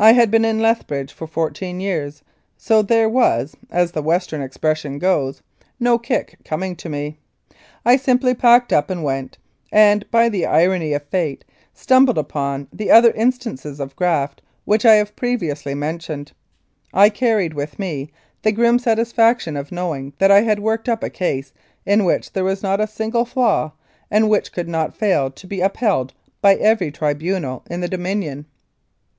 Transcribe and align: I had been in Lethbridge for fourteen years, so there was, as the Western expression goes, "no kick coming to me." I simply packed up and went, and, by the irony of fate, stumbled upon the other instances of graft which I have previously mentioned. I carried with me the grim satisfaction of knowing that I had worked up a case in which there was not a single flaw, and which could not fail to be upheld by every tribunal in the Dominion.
I 0.00 0.12
had 0.14 0.30
been 0.30 0.46
in 0.46 0.60
Lethbridge 0.60 1.12
for 1.12 1.26
fourteen 1.26 1.78
years, 1.78 2.22
so 2.56 2.80
there 2.80 3.06
was, 3.06 3.54
as 3.70 3.92
the 3.92 4.00
Western 4.00 4.40
expression 4.40 4.98
goes, 4.98 5.42
"no 5.78 5.98
kick 5.98 6.38
coming 6.42 6.74
to 6.76 6.88
me." 6.88 7.18
I 7.84 7.98
simply 7.98 8.32
packed 8.32 8.72
up 8.72 8.88
and 8.88 9.04
went, 9.04 9.36
and, 9.70 10.10
by 10.10 10.30
the 10.30 10.46
irony 10.46 10.94
of 10.94 11.02
fate, 11.02 11.44
stumbled 11.74 12.16
upon 12.16 12.66
the 12.72 12.90
other 12.90 13.10
instances 13.10 13.78
of 13.78 13.94
graft 13.94 14.40
which 14.64 14.86
I 14.86 14.94
have 14.94 15.14
previously 15.14 15.74
mentioned. 15.74 16.32
I 16.94 17.10
carried 17.10 17.52
with 17.52 17.78
me 17.78 18.10
the 18.40 18.52
grim 18.52 18.78
satisfaction 18.78 19.54
of 19.54 19.70
knowing 19.70 20.14
that 20.16 20.30
I 20.30 20.40
had 20.40 20.60
worked 20.60 20.88
up 20.88 21.02
a 21.02 21.10
case 21.10 21.52
in 21.84 22.06
which 22.06 22.32
there 22.32 22.42
was 22.44 22.62
not 22.62 22.80
a 22.80 22.86
single 22.86 23.26
flaw, 23.26 23.72
and 24.10 24.30
which 24.30 24.50
could 24.54 24.66
not 24.70 24.96
fail 24.96 25.30
to 25.32 25.46
be 25.46 25.60
upheld 25.60 26.14
by 26.40 26.54
every 26.54 26.90
tribunal 26.90 27.64
in 27.70 27.82
the 27.82 27.88
Dominion. 27.90 28.46